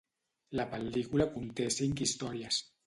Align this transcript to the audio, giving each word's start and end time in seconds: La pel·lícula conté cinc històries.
La 0.59 0.65
pel·lícula 0.71 1.29
conté 1.37 1.71
cinc 1.81 2.05
històries. 2.09 2.63